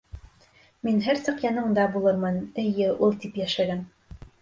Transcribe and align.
«мин 0.87 0.97
һәр 1.09 1.21
саҡ 1.27 1.45
яныңда 1.47 1.85
булырмын», 1.99 2.43
эйе, 2.67 2.91
ул 3.09 3.19
тип 3.23 3.43
йәшәгән. 3.45 3.89